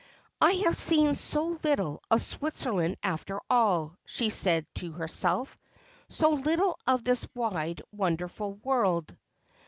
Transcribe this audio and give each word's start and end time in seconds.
'I 0.41 0.53
have 0.65 0.75
seen 0.75 1.13
so 1.13 1.59
little 1.63 2.01
of 2.09 2.23
Switzerland 2.23 2.97
after 3.03 3.39
all,' 3.51 3.95
she 4.03 4.31
said 4.31 4.65
to 4.77 4.93
her 4.93 5.07
self,' 5.07 5.55
so 6.09 6.31
little 6.31 6.79
of 6.87 7.03
this 7.03 7.27
wide 7.35 7.83
wonderful 7.91 8.53
world.' 8.55 9.15